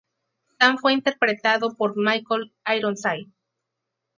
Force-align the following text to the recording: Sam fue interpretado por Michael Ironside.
Sam 0.59 0.79
fue 0.79 0.93
interpretado 0.93 1.75
por 1.75 1.95
Michael 1.95 2.51
Ironside. 2.75 3.27